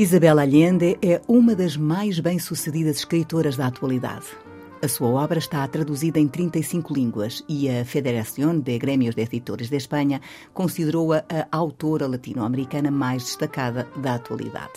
Isabel 0.00 0.38
Allende 0.38 0.96
é 1.02 1.20
uma 1.28 1.54
das 1.54 1.76
mais 1.76 2.18
bem-sucedidas 2.18 2.96
escritoras 2.96 3.54
da 3.54 3.66
atualidade. 3.66 4.24
A 4.80 4.88
sua 4.88 5.08
obra 5.08 5.38
está 5.38 5.68
traduzida 5.68 6.18
em 6.18 6.26
35 6.26 6.94
línguas 6.94 7.44
e 7.46 7.68
a 7.68 7.84
Federación 7.84 8.60
de 8.60 8.78
Grêmios 8.78 9.14
de 9.14 9.20
Editores 9.20 9.68
de 9.68 9.76
Espanha 9.76 10.22
considerou-a 10.54 11.22
a 11.28 11.46
autora 11.50 12.08
latino-americana 12.08 12.90
mais 12.90 13.24
destacada 13.24 13.86
da 13.98 14.14
atualidade. 14.14 14.72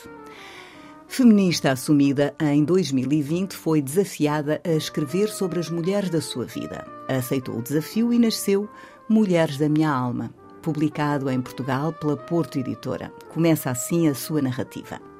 Feminista 1.07 1.71
assumida, 1.71 2.35
em 2.37 2.65
2020 2.65 3.53
foi 3.53 3.81
desafiada 3.81 4.59
a 4.65 4.71
escrever 4.71 5.29
sobre 5.29 5.61
as 5.61 5.69
mulheres 5.69 6.09
da 6.09 6.19
sua 6.19 6.43
vida. 6.43 6.85
Aceitou 7.07 7.59
o 7.59 7.63
desafio 7.63 8.11
e 8.11 8.19
nasceu 8.19 8.67
Mulheres 9.07 9.57
da 9.57 9.69
Minha 9.69 9.89
Alma, 9.89 10.33
publicado 10.61 11.29
em 11.29 11.41
Portugal 11.41 11.93
pela 11.93 12.17
Porto 12.17 12.59
Editora. 12.59 13.09
Começa 13.29 13.71
assim 13.71 14.09
a 14.09 14.13
sua 14.13 14.41
narrativa. 14.41 15.12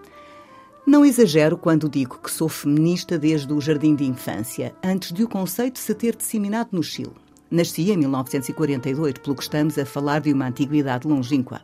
Não 0.86 1.06
exagero 1.06 1.56
quando 1.58 1.88
digo 1.88 2.20
que 2.22 2.30
sou 2.30 2.50
feminista 2.50 3.17
desde 3.17 3.53
o 3.53 3.62
jardim 3.62 3.95
de 3.95 4.03
infância, 4.03 4.76
antes 4.84 5.14
de 5.14 5.23
o 5.23 5.30
conceito 5.30 5.80
se 5.80 5.95
ter 5.95 6.14
disseminado 6.14 6.72
no 6.73 6.84
Chile. 6.84 7.14
Nasci 7.50 7.89
em 7.89 7.95
1942, 7.95 9.14
pelo 9.14 9.34
que 9.34 9.44
estamos 9.44 9.78
a 9.78 9.86
falar 9.86 10.20
de 10.20 10.34
uma 10.34 10.48
antiguidade 10.48 11.08
longínqua. 11.08 11.61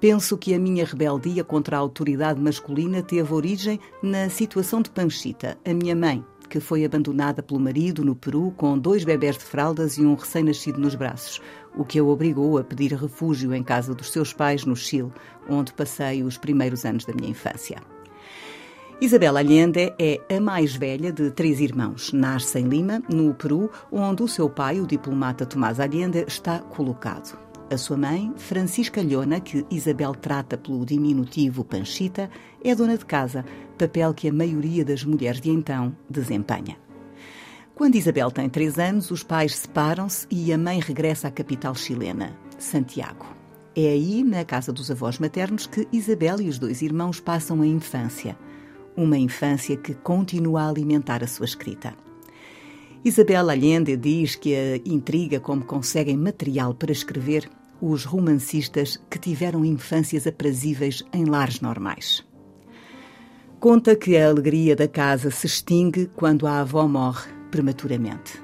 Penso 0.00 0.36
que 0.36 0.52
a 0.52 0.58
minha 0.58 0.84
rebeldia 0.84 1.44
contra 1.44 1.76
a 1.76 1.78
autoridade 1.78 2.40
masculina 2.40 3.00
teve 3.00 3.32
origem 3.32 3.78
na 4.02 4.28
situação 4.28 4.82
de 4.82 4.90
Panchita, 4.90 5.56
a 5.64 5.72
minha 5.72 5.94
mãe, 5.94 6.24
que 6.50 6.58
foi 6.58 6.84
abandonada 6.84 7.44
pelo 7.44 7.60
marido 7.60 8.04
no 8.04 8.16
Peru 8.16 8.52
com 8.56 8.76
dois 8.76 9.04
bebés 9.04 9.38
de 9.38 9.44
fraldas 9.44 9.98
e 9.98 10.04
um 10.04 10.16
recém-nascido 10.16 10.80
nos 10.80 10.96
braços, 10.96 11.40
o 11.76 11.84
que 11.84 12.00
a 12.00 12.04
obrigou 12.04 12.58
a 12.58 12.64
pedir 12.64 12.92
refúgio 12.92 13.54
em 13.54 13.62
casa 13.62 13.94
dos 13.94 14.10
seus 14.10 14.32
pais 14.32 14.64
no 14.64 14.74
Chile, 14.74 15.12
onde 15.48 15.72
passei 15.72 16.24
os 16.24 16.36
primeiros 16.36 16.84
anos 16.84 17.04
da 17.04 17.14
minha 17.14 17.30
infância. 17.30 17.80
Isabel 19.02 19.36
Allende 19.36 19.92
é 19.98 20.20
a 20.32 20.40
mais 20.40 20.76
velha 20.76 21.10
de 21.10 21.32
três 21.32 21.58
irmãos. 21.58 22.12
Nasce 22.12 22.60
em 22.60 22.68
Lima, 22.68 23.02
no 23.08 23.34
Peru, 23.34 23.68
onde 23.90 24.22
o 24.22 24.28
seu 24.28 24.48
pai, 24.48 24.80
o 24.80 24.86
diplomata 24.86 25.44
Tomás 25.44 25.80
Allende, 25.80 26.24
está 26.28 26.60
colocado. 26.60 27.36
A 27.68 27.76
sua 27.76 27.96
mãe, 27.96 28.32
Francisca 28.36 29.02
Lhona, 29.02 29.40
que 29.40 29.66
Isabel 29.68 30.14
trata 30.14 30.56
pelo 30.56 30.86
diminutivo 30.86 31.64
Panchita, 31.64 32.30
é 32.62 32.76
dona 32.76 32.96
de 32.96 33.04
casa, 33.04 33.44
papel 33.76 34.14
que 34.14 34.28
a 34.28 34.32
maioria 34.32 34.84
das 34.84 35.02
mulheres 35.02 35.40
de 35.40 35.50
então 35.50 35.96
desempenha. 36.08 36.76
Quando 37.74 37.96
Isabel 37.96 38.30
tem 38.30 38.48
três 38.48 38.78
anos, 38.78 39.10
os 39.10 39.24
pais 39.24 39.56
separam-se 39.56 40.28
e 40.30 40.52
a 40.52 40.56
mãe 40.56 40.78
regressa 40.78 41.26
à 41.26 41.30
capital 41.32 41.74
chilena, 41.74 42.36
Santiago. 42.56 43.26
É 43.74 43.88
aí, 43.88 44.22
na 44.22 44.44
casa 44.44 44.72
dos 44.72 44.92
avós 44.92 45.18
maternos, 45.18 45.66
que 45.66 45.88
Isabel 45.92 46.40
e 46.40 46.48
os 46.48 46.56
dois 46.56 46.82
irmãos 46.82 47.18
passam 47.18 47.62
a 47.62 47.66
infância 47.66 48.36
uma 48.96 49.18
infância 49.18 49.76
que 49.76 49.94
continua 49.94 50.62
a 50.62 50.68
alimentar 50.68 51.22
a 51.22 51.26
sua 51.26 51.46
escrita. 51.46 51.94
Isabel 53.04 53.50
Allende 53.50 53.96
diz 53.96 54.36
que 54.36 54.54
a 54.54 54.76
intriga 54.84 55.40
como 55.40 55.64
conseguem 55.64 56.16
material 56.16 56.74
para 56.74 56.92
escrever 56.92 57.48
os 57.80 58.04
romancistas 58.04 59.00
que 59.10 59.18
tiveram 59.18 59.64
infâncias 59.64 60.26
aprazíveis 60.26 61.02
em 61.12 61.24
lares 61.24 61.60
normais. 61.60 62.24
Conta 63.58 63.96
que 63.96 64.16
a 64.16 64.28
alegria 64.28 64.76
da 64.76 64.86
casa 64.86 65.30
se 65.30 65.46
extingue 65.46 66.10
quando 66.14 66.46
a 66.46 66.60
avó 66.60 66.86
morre 66.86 67.30
prematuramente. 67.50 68.40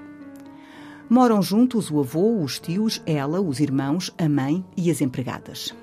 Moram 1.09 1.41
juntos 1.41 1.91
o 1.91 2.01
avô, 2.01 2.43
os 2.43 2.59
tios, 2.59 3.01
ela, 3.07 3.41
os 3.41 3.61
irmãos, 3.61 4.13
a 4.19 4.29
mãe 4.29 4.65
e 4.77 4.91
as 4.91 5.01
empregadas 5.01 5.75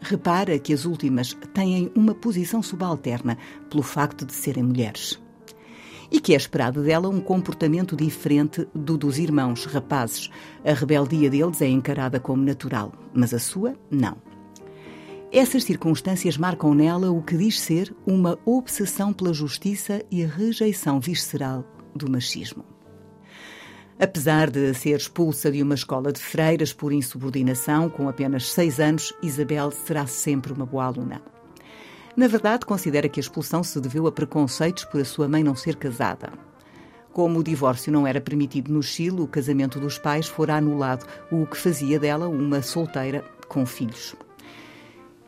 repara 0.00 0.58
que 0.58 0.72
as 0.72 0.84
últimas 0.84 1.34
têm 1.54 1.90
uma 1.94 2.14
posição 2.14 2.62
subalterna 2.62 3.36
pelo 3.68 3.82
facto 3.82 4.24
de 4.24 4.32
serem 4.32 4.64
mulheres. 4.64 5.20
E 6.10 6.20
que 6.20 6.32
é 6.32 6.36
esperado 6.36 6.82
dela 6.82 7.08
um 7.08 7.20
comportamento 7.20 7.94
diferente 7.94 8.66
do 8.74 8.98
dos 8.98 9.18
irmãos 9.18 9.64
rapazes. 9.66 10.28
A 10.64 10.72
rebeldia 10.72 11.30
deles 11.30 11.62
é 11.62 11.68
encarada 11.68 12.18
como 12.18 12.42
natural, 12.42 12.92
mas 13.14 13.32
a 13.32 13.38
sua, 13.38 13.76
não. 13.90 14.16
Essas 15.32 15.62
circunstâncias 15.62 16.36
marcam 16.36 16.74
nela 16.74 17.12
o 17.12 17.22
que 17.22 17.36
diz 17.36 17.60
ser 17.60 17.94
uma 18.04 18.36
obsessão 18.44 19.12
pela 19.12 19.32
justiça 19.32 20.04
e 20.10 20.24
a 20.24 20.26
rejeição 20.26 20.98
visceral 20.98 21.64
do 21.94 22.10
machismo. 22.10 22.64
Apesar 24.00 24.48
de 24.48 24.72
ser 24.72 24.96
expulsa 24.96 25.52
de 25.52 25.62
uma 25.62 25.74
escola 25.74 26.10
de 26.10 26.18
freiras 26.18 26.72
por 26.72 26.90
insubordinação, 26.90 27.90
com 27.90 28.08
apenas 28.08 28.50
seis 28.50 28.80
anos, 28.80 29.12
Isabel 29.22 29.70
será 29.70 30.06
sempre 30.06 30.54
uma 30.54 30.64
boa 30.64 30.86
aluna. 30.86 31.20
Na 32.16 32.26
verdade, 32.26 32.64
considera 32.64 33.10
que 33.10 33.20
a 33.20 33.22
expulsão 33.22 33.62
se 33.62 33.78
deveu 33.78 34.06
a 34.06 34.12
preconceitos 34.12 34.86
por 34.86 35.02
a 35.02 35.04
sua 35.04 35.28
mãe 35.28 35.44
não 35.44 35.54
ser 35.54 35.76
casada. 35.76 36.32
Como 37.12 37.38
o 37.38 37.44
divórcio 37.44 37.92
não 37.92 38.06
era 38.06 38.22
permitido 38.22 38.72
no 38.72 38.82
Chile, 38.82 39.20
o 39.20 39.28
casamento 39.28 39.78
dos 39.78 39.98
pais 39.98 40.26
fora 40.26 40.56
anulado, 40.56 41.04
o 41.30 41.44
que 41.44 41.58
fazia 41.58 41.98
dela 41.98 42.26
uma 42.26 42.62
solteira 42.62 43.22
com 43.48 43.66
filhos. 43.66 44.16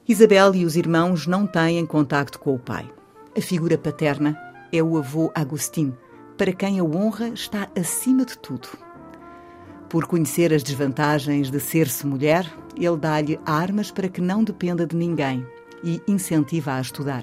Isabel 0.09 0.55
e 0.55 0.65
os 0.65 0.77
irmãos 0.77 1.27
não 1.27 1.47
têm 1.47 1.85
contacto 1.85 2.39
com 2.39 2.55
o 2.55 2.59
pai. 2.59 2.91
A 3.37 3.41
figura 3.43 3.77
paterna 3.77 4.35
é 4.73 4.83
o 4.83 4.97
avô 4.97 5.31
Agostinho, 5.35 5.95
para 6.43 6.53
quem 6.53 6.81
a 6.81 6.83
honra 6.83 7.29
está 7.29 7.69
acima 7.79 8.25
de 8.25 8.37
tudo. 8.37 8.67
Por 9.89 10.07
conhecer 10.07 10.53
as 10.53 10.65
desvantagens 10.65 11.53
de 11.53 11.61
ser-se 11.61 12.05
mulher, 12.05 12.53
ele 12.77 12.97
dá-lhe 12.97 13.39
armas 13.47 13.93
para 13.93 14.09
que 14.09 14.21
não 14.21 14.43
dependa 14.43 14.85
de 14.85 14.97
ninguém 14.97 15.47
e 15.85 16.03
incentiva 16.09 16.75
a 16.75 16.81
estudar. 16.81 17.23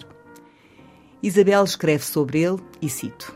Isabel 1.22 1.66
escreve 1.66 2.06
sobre 2.06 2.44
ele 2.44 2.62
e 2.82 2.90
cito: 2.90 3.36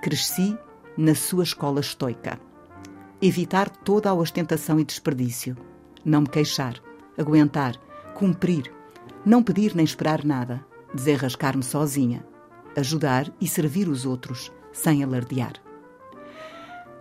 Cresci 0.00 0.56
na 0.96 1.16
sua 1.16 1.42
escola 1.42 1.80
estoica. 1.80 2.38
Evitar 3.20 3.68
toda 3.68 4.10
a 4.10 4.14
ostentação 4.14 4.78
e 4.78 4.84
desperdício. 4.84 5.56
Não 6.04 6.20
me 6.20 6.28
queixar, 6.28 6.74
aguentar, 7.18 7.74
cumprir, 8.14 8.72
não 9.26 9.42
pedir 9.42 9.74
nem 9.74 9.84
esperar 9.84 10.24
nada, 10.24 10.64
desenrascar-me 10.94 11.64
sozinha, 11.64 12.24
ajudar 12.76 13.28
e 13.40 13.48
servir 13.48 13.88
os 13.88 14.06
outros 14.06 14.52
sem 14.72 15.02
alardear. 15.02 15.54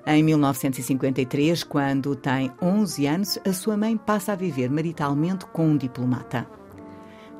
Em 0.06 0.24
1953, 0.24 1.64
quando 1.64 2.16
tem 2.16 2.52
11 2.62 3.06
anos, 3.06 3.40
a 3.46 3.54
sua 3.54 3.78
mãe 3.78 3.96
passa 3.96 4.32
a 4.34 4.36
viver 4.36 4.70
maritalmente 4.70 5.46
com 5.48 5.68
um 5.68 5.78
diplomata. 5.78 6.48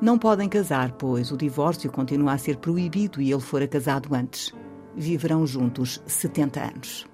Não 0.00 0.18
podem 0.18 0.48
casar, 0.48 0.92
pois 0.92 1.32
o 1.32 1.36
divórcio 1.36 1.90
continua 1.90 2.32
a 2.32 2.38
ser 2.38 2.58
proibido 2.58 3.20
e 3.20 3.32
ele 3.32 3.40
fora 3.40 3.66
casado 3.66 4.14
antes. 4.14 4.54
Viverão 4.96 5.46
juntos 5.46 6.00
70 6.06 6.60
anos. 6.60 7.06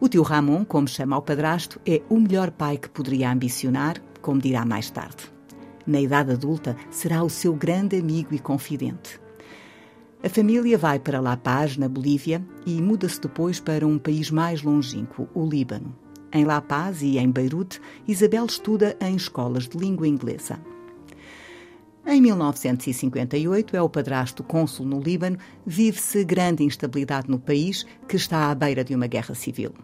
O 0.00 0.08
tio 0.08 0.22
Ramon, 0.22 0.64
como 0.64 0.88
chama 0.88 1.16
o 1.16 1.22
padrasto, 1.22 1.80
é 1.86 2.02
o 2.08 2.18
melhor 2.18 2.50
pai 2.50 2.78
que 2.78 2.88
poderia 2.88 3.30
ambicionar, 3.30 4.00
como 4.20 4.40
dirá 4.40 4.64
mais 4.64 4.90
tarde. 4.90 5.32
Na 5.86 6.00
idade 6.00 6.32
adulta, 6.32 6.76
será 6.90 7.22
o 7.22 7.30
seu 7.30 7.54
grande 7.54 7.96
amigo 7.96 8.34
e 8.34 8.38
confidente. 8.38 9.20
A 10.26 10.28
família 10.28 10.76
vai 10.76 10.98
para 10.98 11.20
La 11.20 11.36
Paz, 11.36 11.76
na 11.76 11.88
Bolívia, 11.88 12.44
e 12.66 12.82
muda-se 12.82 13.20
depois 13.20 13.60
para 13.60 13.86
um 13.86 13.96
país 13.96 14.28
mais 14.28 14.60
longínquo, 14.60 15.28
o 15.32 15.46
Líbano. 15.46 15.94
Em 16.32 16.44
La 16.44 16.60
Paz 16.60 17.00
e 17.00 17.16
em 17.16 17.30
Beirute, 17.30 17.80
Isabel 18.08 18.44
estuda 18.44 18.96
em 19.00 19.14
escolas 19.14 19.68
de 19.68 19.78
língua 19.78 20.08
inglesa. 20.08 20.58
Em 22.04 22.20
1958, 22.20 23.76
é 23.76 23.80
o 23.80 23.88
padrasto 23.88 24.42
cônsul 24.42 24.84
no 24.84 24.98
Líbano, 24.98 25.38
vive-se 25.64 26.24
grande 26.24 26.64
instabilidade 26.64 27.30
no 27.30 27.38
país, 27.38 27.86
que 28.08 28.16
está 28.16 28.50
à 28.50 28.54
beira 28.56 28.82
de 28.82 28.96
uma 28.96 29.06
guerra 29.06 29.36
civil. 29.36 29.74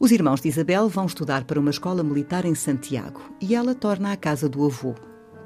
Os 0.00 0.10
irmãos 0.10 0.40
de 0.40 0.48
Isabel 0.48 0.88
vão 0.88 1.04
estudar 1.04 1.44
para 1.44 1.60
uma 1.60 1.70
escola 1.70 2.02
militar 2.02 2.46
em 2.46 2.54
Santiago 2.54 3.20
e 3.42 3.54
ela 3.54 3.74
torna 3.74 4.10
a 4.10 4.16
casa 4.16 4.48
do 4.48 4.64
avô. 4.64 4.94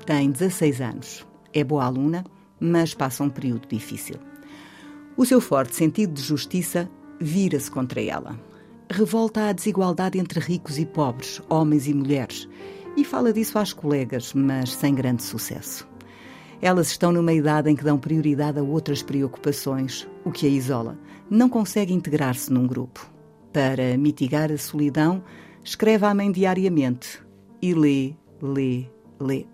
Tem 0.06 0.30
16 0.30 0.80
anos. 0.80 1.26
É 1.52 1.64
boa 1.64 1.84
aluna, 1.84 2.24
mas 2.60 2.94
passa 2.94 3.22
um 3.22 3.30
período 3.30 3.68
difícil. 3.68 4.16
O 5.16 5.24
seu 5.26 5.40
forte 5.40 5.74
sentido 5.74 6.12
de 6.12 6.22
justiça 6.22 6.88
vira-se 7.20 7.70
contra 7.70 8.00
ela. 8.00 8.38
Revolta 8.90 9.48
à 9.48 9.52
desigualdade 9.52 10.18
entre 10.18 10.40
ricos 10.40 10.78
e 10.78 10.86
pobres, 10.86 11.42
homens 11.48 11.86
e 11.86 11.94
mulheres, 11.94 12.48
e 12.96 13.04
fala 13.04 13.32
disso 13.32 13.58
às 13.58 13.72
colegas, 13.72 14.32
mas 14.32 14.72
sem 14.72 14.94
grande 14.94 15.22
sucesso. 15.22 15.86
Elas 16.60 16.88
estão 16.88 17.12
numa 17.12 17.32
idade 17.32 17.70
em 17.70 17.76
que 17.76 17.84
dão 17.84 17.98
prioridade 17.98 18.58
a 18.58 18.62
outras 18.62 19.02
preocupações, 19.02 20.08
o 20.24 20.32
que 20.32 20.46
a 20.46 20.50
isola. 20.50 20.98
Não 21.30 21.48
consegue 21.48 21.92
integrar-se 21.92 22.52
num 22.52 22.66
grupo. 22.66 23.08
Para 23.52 23.96
mitigar 23.96 24.50
a 24.50 24.58
solidão, 24.58 25.22
escreve 25.62 26.06
à 26.06 26.14
mãe 26.14 26.32
diariamente 26.32 27.20
e 27.62 27.74
lê, 27.74 28.14
lê, 28.42 28.86
lê. 29.20 29.46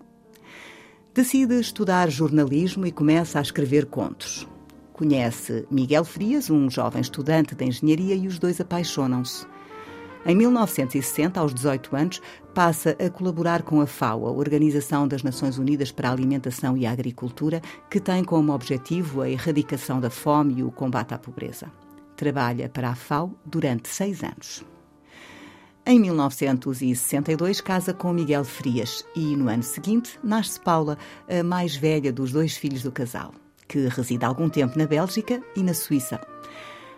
Decide 1.15 1.57
estudar 1.61 2.09
jornalismo 2.09 2.85
e 2.85 2.91
começa 2.91 3.39
a 3.39 3.41
escrever 3.41 3.85
contos. 3.85 4.45
Conhece 4.91 5.65
Miguel 5.71 6.03
Frias, 6.03 6.49
um 6.49 6.69
jovem 6.69 6.99
estudante 7.01 7.55
de 7.55 7.63
engenharia, 7.63 8.13
e 8.15 8.27
os 8.27 8.37
dois 8.37 8.59
apaixonam-se. 8.59 9.47
Em 10.25 10.35
1960, 10.35 11.39
aos 11.39 11.53
18 11.53 11.95
anos, 11.95 12.21
passa 12.53 12.97
a 12.99 13.09
colaborar 13.09 13.63
com 13.63 13.79
a 13.79 13.87
FAO, 13.87 14.27
a 14.27 14.31
Organização 14.31 15.07
das 15.07 15.23
Nações 15.23 15.57
Unidas 15.57 15.89
para 15.89 16.09
a 16.09 16.11
Alimentação 16.11 16.75
e 16.75 16.85
a 16.85 16.91
Agricultura, 16.91 17.61
que 17.89 18.01
tem 18.01 18.21
como 18.21 18.51
objetivo 18.51 19.21
a 19.21 19.29
erradicação 19.29 20.01
da 20.01 20.09
fome 20.09 20.55
e 20.55 20.63
o 20.63 20.71
combate 20.71 21.13
à 21.13 21.17
pobreza. 21.17 21.71
Trabalha 22.17 22.67
para 22.67 22.89
a 22.89 22.95
FAO 22.95 23.33
durante 23.45 23.87
seis 23.87 24.21
anos. 24.21 24.65
Em 25.87 25.99
1962, 25.99 27.61
casa 27.61 27.93
com 27.93 28.11
Miguel 28.11 28.43
Frias 28.43 29.05
e, 29.15 29.35
no 29.35 29.47
ano 29.47 29.61
seguinte, 29.61 30.19
nasce 30.23 30.59
Paula, 30.59 30.97
a 31.29 31.43
mais 31.43 31.75
velha 31.75 32.11
dos 32.11 32.31
dois 32.31 32.57
filhos 32.57 32.81
do 32.81 32.91
casal, 32.91 33.31
que 33.67 33.87
reside 33.87 34.25
algum 34.25 34.49
tempo 34.49 34.79
na 34.79 34.87
Bélgica 34.87 35.43
e 35.55 35.61
na 35.61 35.75
Suíça. 35.75 36.19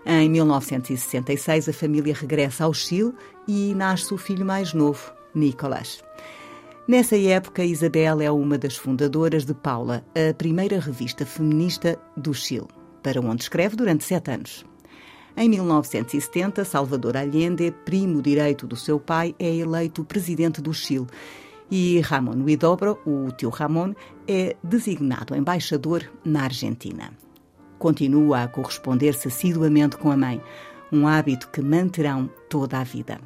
Em 0.06 0.30
1966, 0.30 1.68
a 1.68 1.74
família 1.74 2.14
regressa 2.14 2.64
ao 2.64 2.74
Chile 2.74 3.14
e 3.46 3.76
nasce 3.76 4.14
o 4.14 4.18
filho 4.18 4.46
mais 4.46 4.74
novo, 4.74 5.12
Nicolás. 5.36 6.02
Nessa 6.88 7.18
época, 7.18 7.66
Isabel 7.66 8.22
é 8.22 8.32
uma 8.32 8.58
das 8.58 8.78
fundadoras 8.78 9.44
de 9.44 9.54
Paula, 9.54 10.02
a 10.16 10.34
primeira 10.34 10.80
revista 10.80 11.26
feminista 11.26 12.00
do 12.16 12.34
Chile, 12.34 12.68
para 13.04 13.20
onde 13.20 13.44
escreve 13.44 13.76
durante 13.76 14.06
sete 14.06 14.32
anos. 14.32 14.66
Em 15.40 15.48
1970, 15.48 16.66
Salvador 16.66 17.16
Allende, 17.16 17.72
primo 17.86 18.24
direito 18.24 18.66
do 18.66 18.76
seu 18.76 19.00
pai, 19.00 19.36
é 19.38 19.56
eleito 19.56 20.04
presidente 20.04 20.60
do 20.60 20.74
Chile 20.74 21.06
e 21.70 22.00
Ramon 22.00 22.42
Huidobro, 22.44 22.98
o 23.06 23.32
tio 23.32 23.50
Ramon, 23.50 23.94
é 24.28 24.56
designado 24.64 25.36
embaixador 25.36 26.10
na 26.26 26.46
Argentina. 26.46 27.14
Continua 27.78 28.42
a 28.42 28.48
corresponder-se 28.48 29.28
assiduamente 29.28 29.96
com 29.98 30.10
a 30.10 30.18
mãe, 30.18 30.42
um 30.92 31.08
hábito 31.08 31.50
que 31.50 31.62
manterão 31.62 32.28
toda 32.50 32.80
a 32.80 32.84
vida. 32.84 33.22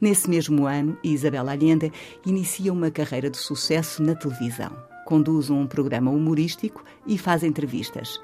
Nesse 0.00 0.28
mesmo 0.28 0.66
ano, 0.66 0.98
Isabel 1.04 1.48
Allende 1.48 1.92
inicia 2.26 2.72
uma 2.72 2.90
carreira 2.90 3.30
de 3.30 3.36
sucesso 3.36 4.02
na 4.02 4.16
televisão. 4.16 4.72
Conduz 5.06 5.48
um 5.48 5.64
programa 5.64 6.10
humorístico 6.10 6.82
e 7.06 7.16
faz 7.16 7.44
entrevistas. 7.44 8.20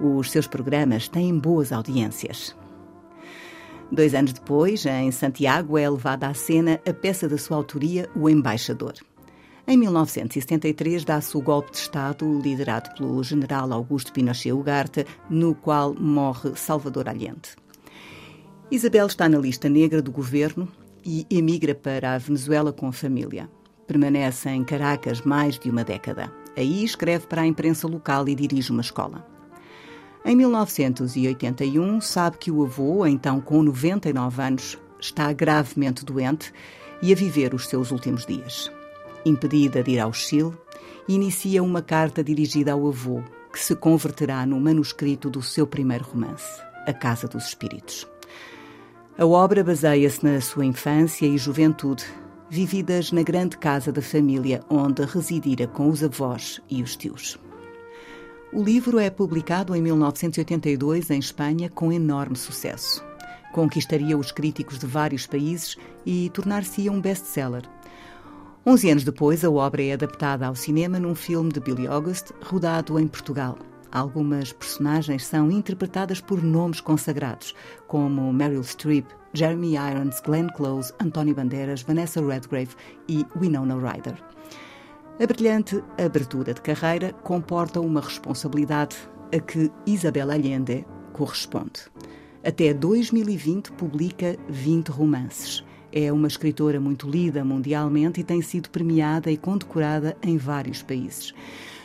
Os 0.00 0.32
seus 0.32 0.48
programas 0.48 1.06
têm 1.06 1.38
boas 1.38 1.70
audiências. 1.70 2.56
Dois 3.92 4.14
anos 4.14 4.32
depois, 4.32 4.86
em 4.86 5.10
Santiago, 5.10 5.76
é 5.76 5.88
levada 5.88 6.26
à 6.26 6.32
cena 6.32 6.80
a 6.88 6.94
peça 6.94 7.28
da 7.28 7.36
sua 7.36 7.58
autoria, 7.58 8.08
O 8.16 8.26
Embaixador. 8.26 8.94
Em 9.68 9.76
1973, 9.76 11.04
dá-se 11.04 11.36
o 11.36 11.42
golpe 11.42 11.72
de 11.72 11.76
Estado 11.76 12.40
liderado 12.40 12.88
pelo 12.96 13.22
general 13.22 13.70
Augusto 13.70 14.10
Pinochet 14.10 14.50
Ugarte, 14.50 15.04
no 15.28 15.54
qual 15.54 15.94
morre 15.94 16.56
Salvador 16.56 17.06
Allende. 17.06 17.54
Isabel 18.70 19.06
está 19.06 19.28
na 19.28 19.36
lista 19.36 19.68
negra 19.68 20.00
do 20.00 20.10
governo 20.10 20.66
e 21.04 21.26
emigra 21.28 21.74
para 21.74 22.14
a 22.14 22.18
Venezuela 22.18 22.72
com 22.72 22.86
a 22.86 22.92
família. 22.92 23.46
Permanece 23.86 24.48
em 24.48 24.64
Caracas 24.64 25.20
mais 25.20 25.58
de 25.58 25.68
uma 25.68 25.84
década. 25.84 26.32
Aí 26.56 26.82
escreve 26.82 27.26
para 27.26 27.42
a 27.42 27.46
imprensa 27.46 27.86
local 27.86 28.26
e 28.26 28.34
dirige 28.34 28.72
uma 28.72 28.80
escola. 28.80 29.31
Em 30.24 30.36
1981, 30.36 32.00
sabe 32.00 32.38
que 32.38 32.50
o 32.50 32.64
avô, 32.64 33.06
então 33.06 33.40
com 33.40 33.62
99 33.62 34.42
anos, 34.42 34.78
está 35.00 35.32
gravemente 35.32 36.04
doente 36.04 36.52
e 37.02 37.12
a 37.12 37.16
viver 37.16 37.54
os 37.54 37.66
seus 37.66 37.90
últimos 37.90 38.24
dias 38.24 38.70
impedida 39.24 39.82
de 39.82 39.92
ir 39.92 40.00
ao 40.00 40.12
Chile, 40.12 40.52
inicia 41.08 41.62
uma 41.62 41.82
carta 41.82 42.22
dirigida 42.22 42.72
ao 42.72 42.88
avô, 42.88 43.22
que 43.52 43.58
se 43.58 43.74
converterá 43.74 44.44
no 44.46 44.60
manuscrito 44.60 45.28
do 45.28 45.42
seu 45.42 45.66
primeiro 45.66 46.04
romance, 46.04 46.60
A 46.86 46.92
Casa 46.92 47.28
dos 47.28 47.46
Espíritos. 47.46 48.06
A 49.18 49.26
obra 49.26 49.62
baseia-se 49.62 50.24
na 50.24 50.40
sua 50.40 50.64
infância 50.64 51.26
e 51.26 51.36
juventude, 51.36 52.04
vividas 52.48 53.12
na 53.12 53.22
grande 53.22 53.58
casa 53.58 53.92
da 53.92 54.02
família 54.02 54.62
onde 54.70 55.04
residira 55.04 55.66
com 55.66 55.88
os 55.88 56.02
avós 56.02 56.60
e 56.68 56.82
os 56.82 56.96
tios. 56.96 57.38
O 58.52 58.62
livro 58.62 58.98
é 58.98 59.08
publicado 59.08 59.74
em 59.74 59.80
1982 59.80 61.10
em 61.10 61.18
Espanha 61.18 61.70
com 61.70 61.92
enorme 61.92 62.36
sucesso. 62.36 63.04
Conquistaria 63.52 64.16
os 64.16 64.30
críticos 64.30 64.78
de 64.78 64.86
vários 64.86 65.26
países 65.26 65.76
e 66.04 66.30
tornar-se-ia 66.30 66.92
um 66.92 67.00
best-seller, 67.00 67.62
Onze 68.64 68.88
anos 68.88 69.02
depois, 69.02 69.44
a 69.44 69.50
obra 69.50 69.82
é 69.82 69.92
adaptada 69.92 70.46
ao 70.46 70.54
cinema 70.54 70.96
num 70.96 71.16
filme 71.16 71.50
de 71.50 71.58
Billy 71.58 71.88
August, 71.88 72.30
rodado 72.44 72.96
em 72.96 73.08
Portugal. 73.08 73.58
Algumas 73.90 74.52
personagens 74.52 75.26
são 75.26 75.50
interpretadas 75.50 76.20
por 76.20 76.40
nomes 76.40 76.80
consagrados, 76.80 77.56
como 77.88 78.32
Meryl 78.32 78.62
Streep, 78.62 79.04
Jeremy 79.34 79.74
Irons, 79.74 80.20
Glenn 80.20 80.46
Close, 80.56 80.92
António 81.00 81.34
Bandeiras, 81.34 81.82
Vanessa 81.82 82.24
Redgrave 82.24 82.76
e 83.08 83.26
Winona 83.34 83.74
Ryder. 83.74 84.14
A 85.22 85.26
brilhante 85.26 85.80
abertura 85.96 86.52
de 86.52 86.60
carreira 86.60 87.12
comporta 87.12 87.80
uma 87.80 88.00
responsabilidade 88.00 88.96
a 89.32 89.38
que 89.38 89.70
Isabel 89.86 90.32
Allende 90.32 90.84
corresponde. 91.12 91.82
Até 92.44 92.74
2020 92.74 93.70
publica 93.70 94.36
20 94.48 94.88
romances. 94.88 95.64
É 95.92 96.12
uma 96.12 96.26
escritora 96.26 96.80
muito 96.80 97.08
lida 97.08 97.44
mundialmente 97.44 98.20
e 98.20 98.24
tem 98.24 98.42
sido 98.42 98.68
premiada 98.68 99.30
e 99.30 99.36
condecorada 99.36 100.16
em 100.24 100.36
vários 100.36 100.82
países. 100.82 101.32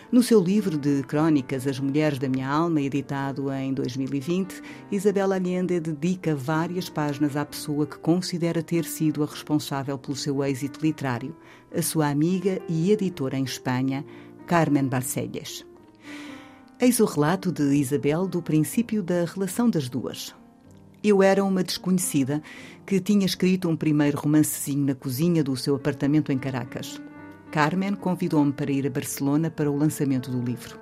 No 0.10 0.24
seu 0.24 0.42
livro 0.42 0.78
de 0.78 1.04
crónicas 1.04 1.68
As 1.68 1.80
Mulheres 1.80 2.18
da 2.18 2.30
Minha 2.30 2.48
Alma, 2.48 2.82
editado 2.82 3.52
em 3.52 3.74
2020, 3.74 4.62
Isabel 4.90 5.34
Allende 5.34 5.82
dedica 5.82 6.34
várias 6.34 6.88
páginas 6.90 7.36
à 7.36 7.44
pessoa 7.44 7.86
que 7.86 7.98
considera 8.00 8.64
ter 8.64 8.86
sido 8.86 9.22
a 9.22 9.26
responsável 9.26 9.98
pelo 9.98 10.16
seu 10.16 10.42
êxito 10.44 10.80
literário, 10.82 11.36
a 11.76 11.82
sua 11.82 12.08
amiga 12.08 12.62
e 12.70 12.90
editora 12.90 13.38
em 13.38 13.44
Espanha, 13.44 14.06
Carmen 14.46 14.88
Barcellas. 14.88 15.66
Eis 16.80 17.02
o 17.02 17.06
relato 17.06 17.52
de 17.52 17.76
Isabel 17.76 18.28
do 18.28 18.42
princípio 18.42 19.04
da 19.04 19.26
relação 19.26 19.70
das 19.70 19.90
duas, 19.90 20.34
eu 21.04 21.22
era 21.22 21.44
uma 21.44 21.64
desconhecida 21.64 22.42
que 22.86 23.00
tinha 23.00 23.26
escrito 23.26 23.70
um 23.70 23.76
primeiro 23.76 24.18
romancezinho 24.18 24.86
na 24.86 24.96
cozinha 24.96 25.44
do 25.44 25.56
seu 25.56 25.76
apartamento 25.76 26.32
em 26.32 26.38
Caracas. 26.38 27.00
Carmen 27.52 27.96
convidou-me 27.96 28.52
para 28.52 28.72
ir 28.72 28.86
a 28.86 28.90
Barcelona 28.90 29.50
para 29.50 29.72
o 29.72 29.78
lançamento 29.78 30.30
do 30.30 30.42
livro. 30.42 30.80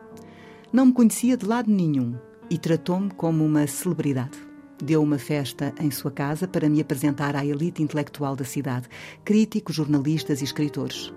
Não 0.71 0.87
me 0.87 0.93
conhecia 0.93 1.37
de 1.37 1.45
lado 1.45 1.71
nenhum 1.71 2.15
e 2.49 2.57
tratou-me 2.57 3.11
como 3.11 3.45
uma 3.45 3.65
celebridade. 3.67 4.37
Deu 4.83 5.01
uma 5.01 5.17
festa 5.17 5.73
em 5.79 5.89
sua 5.89 6.11
casa 6.11 6.47
para 6.47 6.67
me 6.67 6.81
apresentar 6.81 7.35
à 7.35 7.45
elite 7.45 7.81
intelectual 7.81 8.35
da 8.35 8.43
cidade, 8.43 8.87
críticos, 9.23 9.75
jornalistas 9.75 10.41
e 10.41 10.43
escritores. 10.43 11.13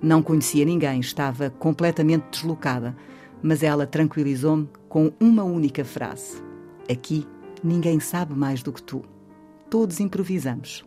Não 0.00 0.22
conhecia 0.22 0.64
ninguém, 0.64 1.00
estava 1.00 1.50
completamente 1.50 2.24
deslocada, 2.30 2.96
mas 3.42 3.62
ela 3.62 3.86
tranquilizou-me 3.86 4.68
com 4.88 5.12
uma 5.20 5.42
única 5.42 5.84
frase: 5.84 6.42
Aqui 6.90 7.26
Ninguém 7.62 8.00
sabe 8.00 8.34
mais 8.34 8.62
do 8.62 8.72
que 8.72 8.82
tu. 8.82 9.04
Todos 9.68 10.00
improvisamos. 10.00 10.82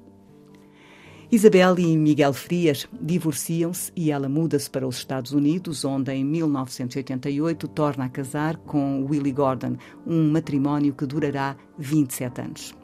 Isabel 1.33 1.79
e 1.79 1.97
Miguel 1.97 2.31
Frias 2.31 2.87
divorciam-se 3.01 3.91
e 3.95 4.11
ela 4.11 4.29
muda-se 4.29 4.69
para 4.69 4.87
os 4.87 4.97
Estados 4.97 5.31
Unidos, 5.31 5.83
onde 5.83 6.11
em 6.13 6.23
1988 6.23 7.67
torna 7.69 8.05
a 8.05 8.09
casar 8.09 8.55
com 8.57 9.03
Willie 9.09 9.31
Gordon, 9.31 9.75
um 10.05 10.29
matrimónio 10.29 10.93
que 10.93 11.07
durará 11.07 11.55
27 11.75 12.39
anos. 12.39 12.75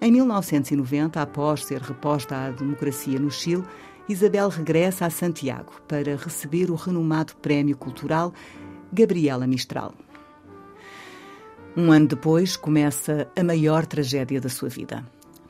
Em 0.00 0.12
1990, 0.12 1.20
após 1.20 1.64
ser 1.64 1.80
reposta 1.80 2.36
à 2.36 2.50
democracia 2.52 3.18
no 3.18 3.28
Chile, 3.28 3.64
Isabel 4.08 4.50
regressa 4.50 5.06
a 5.06 5.10
Santiago 5.10 5.72
para 5.88 6.14
receber 6.14 6.70
o 6.70 6.76
renomado 6.76 7.34
prémio 7.42 7.76
cultural 7.76 8.32
Gabriela 8.92 9.48
Mistral. 9.48 9.92
Um 11.76 11.90
ano 11.90 12.06
depois, 12.06 12.56
começa 12.56 13.28
a 13.36 13.42
maior 13.42 13.84
tragédia 13.84 14.40
da 14.40 14.48
sua 14.48 14.68
vida. 14.68 15.04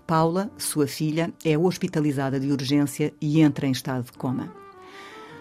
Paula, 0.07 0.51
sua 0.59 0.87
filha, 0.87 1.33
é 1.43 1.57
hospitalizada 1.57 2.39
de 2.39 2.53
urgência 2.53 3.13
e 3.21 3.41
entra 3.41 3.67
em 3.67 3.71
estado 3.71 4.05
de 4.05 4.13
coma. 4.13 4.53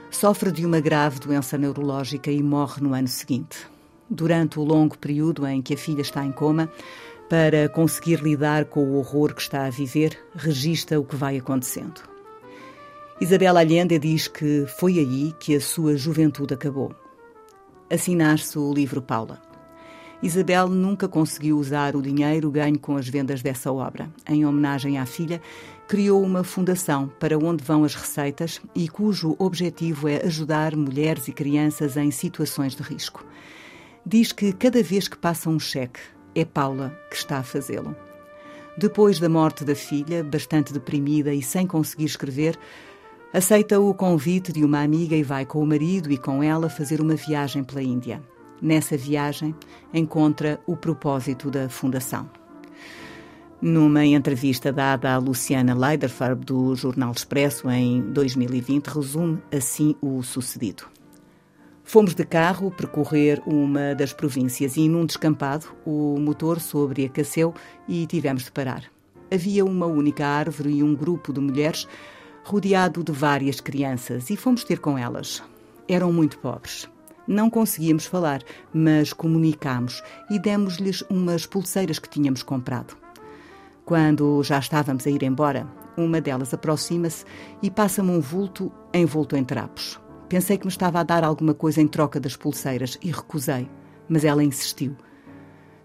Sofre 0.10 0.52
de 0.52 0.66
uma 0.66 0.80
grave 0.80 1.20
doença 1.20 1.58
neurológica 1.58 2.32
e 2.32 2.42
morre 2.42 2.82
no 2.82 2.94
ano 2.94 3.08
seguinte. 3.08 3.68
Durante 4.10 4.60
o 4.60 4.64
longo 4.64 4.98
período 4.98 5.46
em 5.46 5.62
que 5.62 5.74
a 5.74 5.78
filha 5.78 6.02
está 6.02 6.24
em 6.24 6.32
coma, 6.32 6.72
para 7.30 7.68
conseguir 7.68 8.22
lidar 8.22 8.66
com 8.66 8.84
o 8.86 8.98
horror 8.98 9.34
que 9.34 9.42
está 9.42 9.66
a 9.66 9.70
viver, 9.70 10.18
registra 10.36 11.00
o 11.00 11.04
que 11.04 11.16
vai 11.16 11.38
acontecendo. 11.38 12.02
Isabel 13.20 13.58
Allende 13.58 14.00
diz 14.00 14.28
que 14.28 14.66
foi 14.80 15.00
aí 15.00 15.34
que 15.40 15.56
a 15.56 15.62
sua 15.62 15.98
juventude 15.98 16.54
acabou. 16.54 16.96
Nasce 18.16 18.58
o 18.58 18.74
livro 18.74 19.02
Paula. 19.02 19.53
Isabel 20.24 20.70
nunca 20.70 21.06
conseguiu 21.06 21.58
usar 21.58 21.98
o 21.98 22.02
dinheiro 22.02 22.50
ganho 22.50 22.80
com 22.80 22.96
as 22.96 23.10
vendas 23.10 23.42
dessa 23.42 23.74
obra. 23.74 24.10
Em 24.26 24.46
homenagem 24.46 24.98
à 24.98 25.06
filha, 25.06 25.42
criou 25.86 26.24
uma 26.24 26.46
fundação 26.46 27.12
para 27.20 27.38
onde 27.38 27.62
vão 27.62 27.84
as 27.84 27.94
receitas 27.94 28.62
e 28.74 28.88
cujo 28.88 29.36
objetivo 29.38 30.08
é 30.08 30.26
ajudar 30.26 30.78
mulheres 30.78 31.28
e 31.28 31.34
crianças 31.34 31.98
em 31.98 32.10
situações 32.10 32.74
de 32.74 32.82
risco. 32.82 33.26
Diz 34.06 34.32
que 34.32 34.54
cada 34.54 34.82
vez 34.82 35.10
que 35.10 35.18
passa 35.18 35.50
um 35.50 35.60
cheque, 35.60 36.00
é 36.34 36.46
Paula 36.46 36.98
que 37.10 37.18
está 37.18 37.40
a 37.40 37.44
fazê-lo. 37.44 37.94
Depois 38.78 39.20
da 39.20 39.28
morte 39.28 39.66
da 39.66 39.76
filha, 39.76 40.24
bastante 40.24 40.72
deprimida 40.72 41.34
e 41.34 41.44
sem 41.44 41.68
conseguir 41.68 42.06
escrever, 42.06 42.58
aceita 43.34 43.78
o 43.78 43.94
convite 43.94 44.54
de 44.54 44.64
uma 44.64 44.82
amiga 44.82 45.18
e 45.18 45.22
vai 45.22 45.46
com 45.46 45.62
o 45.62 45.68
marido 45.68 46.10
e 46.14 46.18
com 46.18 46.42
ela 46.42 46.70
fazer 46.70 47.02
uma 47.02 47.16
viagem 47.16 47.62
pela 47.62 47.84
Índia. 47.84 48.22
Nessa 48.64 48.96
viagem, 48.96 49.54
encontra 49.94 50.58
o 50.66 50.78
propósito 50.78 51.52
da 51.52 51.68
Fundação. 51.68 52.30
Numa 53.62 54.06
entrevista 54.06 54.72
dada 54.72 55.14
à 55.14 55.18
Luciana 55.18 55.76
Leiderfarb 55.76 56.46
do 56.46 56.74
Jornal 56.74 57.12
Expresso 57.12 57.70
em 57.70 58.02
2020, 58.14 58.88
resume 58.88 59.40
assim 59.52 59.98
o 60.02 60.24
sucedido. 60.24 60.86
Fomos 61.84 62.16
de 62.16 62.24
carro 62.24 62.72
percorrer 62.72 63.42
uma 63.46 63.94
das 63.94 64.14
províncias 64.14 64.78
e, 64.78 64.88
num 64.88 65.06
descampado, 65.06 65.66
o 65.86 66.18
motor 66.18 66.62
sobreaqueceu 66.62 67.54
e 67.86 68.08
tivemos 68.08 68.46
de 68.46 68.52
parar. 68.54 68.86
Havia 69.30 69.66
uma 69.66 69.88
única 69.88 70.26
árvore 70.26 70.70
e 70.70 70.84
um 70.84 70.96
grupo 70.96 71.34
de 71.34 71.42
mulheres 71.42 71.86
rodeado 72.46 73.04
de 73.04 73.12
várias 73.12 73.60
crianças 73.60 74.30
e 74.30 74.38
fomos 74.38 74.64
ter 74.64 74.80
com 74.80 74.98
elas. 74.98 75.44
Eram 75.86 76.14
muito 76.14 76.40
pobres. 76.40 76.93
Não 77.28 77.50
conseguíamos 77.50 78.06
falar, 78.06 78.42
mas 78.74 79.14
comunicámos 79.14 80.04
e 80.30 80.38
demos-lhes 80.38 81.02
umas 81.10 81.46
pulseiras 81.46 82.00
que 82.00 82.10
tínhamos 82.10 82.44
comprado. 82.44 82.98
Quando 83.86 84.44
já 84.44 84.60
estávamos 84.60 85.08
a 85.08 85.10
ir 85.10 85.24
embora, 85.24 85.68
uma 85.96 86.20
delas 86.20 86.54
aproxima-se 86.54 87.26
e 87.62 87.70
passa-me 87.70 88.12
um 88.12 88.20
vulto 88.20 88.72
envolto 88.94 89.36
em 89.36 89.44
trapos. 89.44 90.00
Pensei 90.28 90.58
que 90.58 90.66
me 90.66 90.72
estava 90.72 91.00
a 91.00 91.04
dar 91.04 91.24
alguma 91.24 91.54
coisa 91.54 91.82
em 91.82 91.88
troca 91.88 92.20
das 92.20 92.36
pulseiras 92.36 92.98
e 93.02 93.12
recusei, 93.12 93.70
mas 94.10 94.26
ela 94.26 94.44
insistiu. 94.44 94.96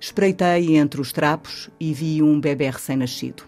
Espreitei 0.00 0.76
entre 0.76 1.00
os 1.00 1.12
trapos 1.12 1.68
e 1.78 1.92
vi 1.92 2.22
um 2.22 2.40
bebê 2.40 2.70
recém-nascido. 2.70 3.42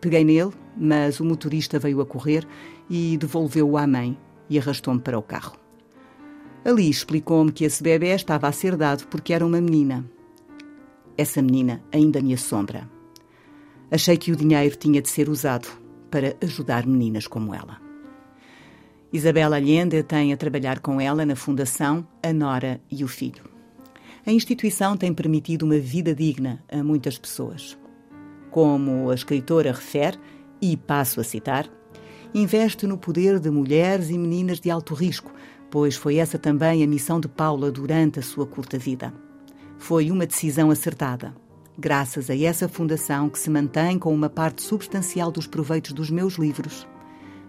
Peguei 0.00 0.24
nele, 0.24 0.52
mas 0.76 1.20
o 1.20 1.24
motorista 1.24 1.78
veio 1.78 2.00
a 2.00 2.06
correr 2.06 2.46
e 2.90 3.16
devolveu-o 3.16 3.78
à 3.78 3.86
mãe 3.86 4.18
e 4.50 4.58
arrastou-me 4.58 5.00
para 5.00 5.18
o 5.18 5.22
carro. 5.22 5.65
Ali 6.66 6.90
explicou-me 6.90 7.52
que 7.52 7.64
esse 7.64 7.80
bebê 7.80 8.12
estava 8.12 8.48
a 8.48 8.52
ser 8.52 8.76
dado 8.76 9.06
porque 9.06 9.32
era 9.32 9.46
uma 9.46 9.60
menina. 9.60 10.04
Essa 11.16 11.40
menina 11.40 11.80
ainda 11.92 12.20
me 12.20 12.34
assombra. 12.34 12.90
Achei 13.88 14.16
que 14.16 14.32
o 14.32 14.36
dinheiro 14.36 14.74
tinha 14.74 15.00
de 15.00 15.08
ser 15.08 15.28
usado 15.28 15.68
para 16.10 16.34
ajudar 16.42 16.84
meninas 16.84 17.28
como 17.28 17.54
ela. 17.54 17.80
Isabela 19.12 19.54
Allende 19.54 20.02
tem 20.02 20.32
a 20.32 20.36
trabalhar 20.36 20.80
com 20.80 21.00
ela 21.00 21.24
na 21.24 21.36
Fundação 21.36 22.04
A 22.20 22.32
Nora 22.32 22.80
e 22.90 23.04
o 23.04 23.08
Filho. 23.08 23.44
A 24.26 24.32
instituição 24.32 24.96
tem 24.96 25.14
permitido 25.14 25.62
uma 25.62 25.78
vida 25.78 26.12
digna 26.12 26.64
a 26.68 26.82
muitas 26.82 27.16
pessoas. 27.16 27.78
Como 28.50 29.08
a 29.08 29.14
escritora 29.14 29.70
refere, 29.70 30.18
e 30.60 30.76
passo 30.76 31.20
a 31.20 31.24
citar, 31.24 31.70
investe 32.34 32.88
no 32.88 32.98
poder 32.98 33.38
de 33.38 33.50
mulheres 33.50 34.10
e 34.10 34.18
meninas 34.18 34.58
de 34.58 34.68
alto 34.68 34.94
risco 34.94 35.32
pois 35.70 35.96
foi 35.96 36.16
essa 36.16 36.38
também 36.38 36.82
a 36.82 36.86
missão 36.86 37.20
de 37.20 37.28
Paula 37.28 37.70
durante 37.70 38.18
a 38.18 38.22
sua 38.22 38.46
curta 38.46 38.78
vida. 38.78 39.12
Foi 39.78 40.10
uma 40.10 40.26
decisão 40.26 40.70
acertada. 40.70 41.34
Graças 41.78 42.30
a 42.30 42.36
essa 42.36 42.68
fundação 42.68 43.28
que 43.28 43.38
se 43.38 43.50
mantém 43.50 43.98
com 43.98 44.14
uma 44.14 44.30
parte 44.30 44.62
substancial 44.62 45.30
dos 45.30 45.46
proveitos 45.46 45.92
dos 45.92 46.10
meus 46.10 46.34
livros, 46.34 46.86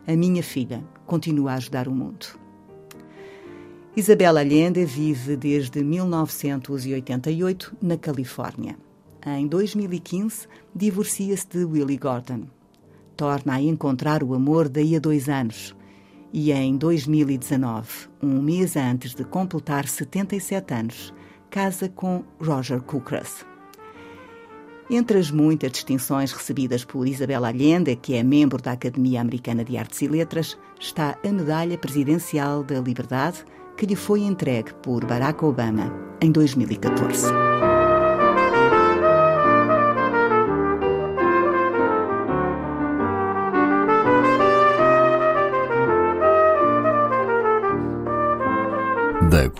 a 0.05 0.15
minha 0.15 0.43
filha 0.43 0.83
continua 1.05 1.51
a 1.51 1.55
ajudar 1.55 1.87
o 1.87 1.91
mundo. 1.91 2.25
Isabela 3.95 4.41
Allende 4.41 4.85
vive 4.85 5.35
desde 5.35 5.83
1988 5.83 7.75
na 7.81 7.97
Califórnia. 7.97 8.77
Em 9.25 9.47
2015, 9.47 10.47
divorcia-se 10.73 11.47
de 11.47 11.65
Willie 11.65 11.97
Gordon. 11.97 12.43
Torna 13.15 13.55
a 13.55 13.61
encontrar 13.61 14.23
o 14.23 14.33
amor 14.33 14.69
daí 14.69 14.95
a 14.95 14.99
dois 14.99 15.27
anos, 15.27 15.75
e 16.37 16.51
em 16.51 16.77
2019, 16.77 18.09
um 18.21 18.39
mês 18.39 18.75
antes 18.75 19.15
de 19.15 19.23
completar 19.23 19.87
77 19.87 20.71
anos, 20.71 21.11
casa 21.49 21.89
com 21.89 22.23
Roger 22.39 22.79
Cookras. 22.79 23.43
Entre 24.87 25.17
as 25.17 25.31
muitas 25.31 25.71
distinções 25.71 26.31
recebidas 26.31 26.85
por 26.85 27.07
Isabela 27.07 27.47
Allende, 27.47 27.95
que 27.95 28.13
é 28.13 28.21
membro 28.21 28.61
da 28.61 28.73
Academia 28.73 29.19
Americana 29.19 29.65
de 29.65 29.77
Artes 29.77 29.99
e 30.03 30.07
Letras, 30.07 30.55
está 30.79 31.17
a 31.25 31.31
Medalha 31.31 31.75
Presidencial 31.75 32.63
da 32.63 32.79
Liberdade, 32.79 33.43
que 33.75 33.87
lhe 33.87 33.95
foi 33.95 34.21
entregue 34.21 34.75
por 34.75 35.03
Barack 35.05 35.43
Obama 35.43 35.91
em 36.21 36.31
2014. 36.31 37.33